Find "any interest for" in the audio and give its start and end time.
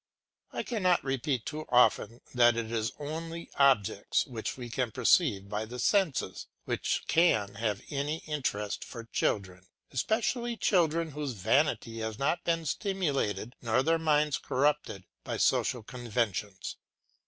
7.91-9.03